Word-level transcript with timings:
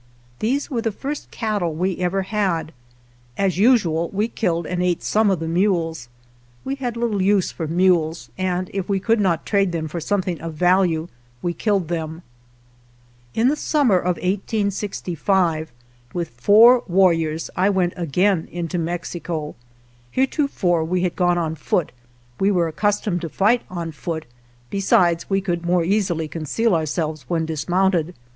These 0.39 0.71
were 0.71 0.81
the 0.81 0.91
first 0.91 1.29
cattle 1.29 1.75
we 1.75 1.99
ever 1.99 2.23
had. 2.23 2.71
As 3.37 3.59
usual 3.59 4.09
we 4.09 4.27
killed 4.29 4.65
and 4.65 4.81
ate 4.81 5.03
some 5.03 5.29
of 5.29 5.39
the 5.39 5.47
mules. 5.47 6.09
We 6.65 6.73
had 6.73 6.97
little 6.97 7.21
use 7.21 7.51
for 7.51 7.67
mules, 7.67 8.31
and 8.35 8.65
76 8.69 8.71
SUCCESSFUL 8.71 8.77
RAIDS 8.77 8.85
if 8.85 8.89
we 8.89 8.99
could 9.05 9.21
not 9.21 9.45
trade 9.45 9.71
them 9.73 9.87
for 9.87 9.99
something 10.01 10.41
of 10.41 10.55
value, 10.55 11.07
we 11.43 11.53
killed 11.53 11.87
them. 11.89 12.23
In 13.35 13.49
the 13.49 13.55
summer 13.55 13.99
of 13.99 14.15
1865, 14.15 15.71
with 16.15 16.29
four 16.29 16.83
war 16.87 17.11
riors, 17.11 17.51
I 17.55 17.69
went 17.69 17.93
again 17.95 18.47
into 18.51 18.79
Mexico. 18.79 19.53
Hereto 20.11 20.47
fore 20.47 20.83
we 20.83 21.01
had 21.03 21.15
gone 21.15 21.37
on 21.37 21.53
foot; 21.53 21.91
we 22.39 22.49
were 22.49 22.71
accus 22.71 23.03
tomed 23.03 23.21
to 23.21 23.29
fight 23.29 23.61
on 23.69 23.91
foot; 23.91 24.25
besides, 24.71 25.29
we 25.29 25.41
could 25.41 25.63
more 25.63 25.83
easily 25.83 26.27
conceal 26.27 26.73
ourselves 26.73 27.25
when 27.27 27.45
dis 27.45 27.69
mounted. 27.69 28.15